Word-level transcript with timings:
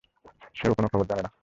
সেও 0.55 0.73
কোনো 0.73 0.87
খবর 0.91 1.05
জানে 1.05 1.21
না। 1.23 1.31